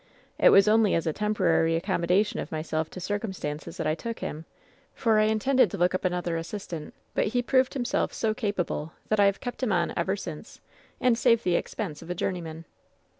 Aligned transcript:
It 0.39 0.49
was 0.49 0.67
only 0.67 0.95
as 0.95 1.05
a 1.05 1.13
temporary 1.13 1.79
accommoda 1.79 2.25
tion 2.25 2.39
of 2.39 2.51
myself 2.51 2.89
to 2.89 2.99
circumstances 2.99 3.77
that 3.77 3.85
I 3.85 3.93
took 3.93 4.17
him, 4.17 4.45
for 4.95 5.19
I 5.19 5.25
intended 5.25 5.69
to 5.69 5.77
look 5.77 5.93
up 5.93 6.05
another 6.05 6.37
assistant, 6.37 6.95
but 7.13 7.27
he 7.27 7.43
proved 7.43 7.75
him 7.75 7.85
self 7.85 8.11
so 8.11 8.33
capable 8.33 8.93
that 9.09 9.19
I 9.19 9.25
have 9.25 9.41
kept 9.41 9.61
him 9.61 9.71
on 9.71 9.93
ever 9.95 10.15
since, 10.15 10.59
and 10.99 11.15
saved 11.15 11.43
the 11.43 11.53
expense 11.55 12.01
of 12.01 12.09
a 12.09 12.15
journeyman.'' 12.15 12.65